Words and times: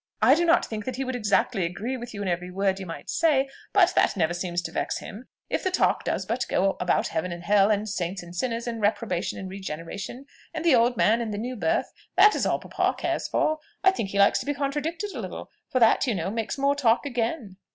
I 0.19 0.33
do 0.33 0.45
not 0.45 0.65
think 0.65 0.85
that 0.85 0.95
he 0.95 1.03
would 1.03 1.15
exactly 1.15 1.63
agree 1.63 1.95
with 1.95 2.11
you 2.11 2.23
in 2.23 2.27
every 2.27 2.49
word 2.49 2.79
you 2.79 2.87
might 2.87 3.07
say: 3.07 3.47
but 3.71 3.93
that 3.93 4.17
never 4.17 4.33
seems 4.33 4.63
to 4.63 4.71
vex 4.71 4.97
him: 4.97 5.27
if 5.47 5.63
the 5.63 5.69
talk 5.69 6.03
does 6.05 6.25
but 6.25 6.43
go 6.49 6.75
about 6.79 7.09
heaven 7.09 7.31
and 7.31 7.43
hell, 7.43 7.69
and 7.69 7.87
saints 7.87 8.23
and 8.23 8.35
sinners, 8.35 8.65
and 8.65 8.81
reprobation 8.81 9.37
and 9.37 9.47
regeneration, 9.47 10.25
and 10.55 10.65
the 10.65 10.73
old 10.73 10.97
man 10.97 11.21
and 11.21 11.31
the 11.31 11.37
new 11.37 11.55
birth, 11.55 11.93
that 12.17 12.33
is 12.33 12.47
all 12.47 12.57
papa 12.57 12.95
cares 12.97 13.27
for. 13.27 13.59
I 13.83 13.91
think 13.91 14.09
he 14.09 14.17
likes 14.17 14.39
to 14.39 14.47
be 14.47 14.55
contradicted 14.55 15.11
a 15.11 15.19
little; 15.21 15.51
for 15.69 15.79
that, 15.79 16.07
you 16.07 16.15
know, 16.15 16.31
makes 16.31 16.57
more 16.57 16.73
talk 16.73 17.05
again." 17.05 17.57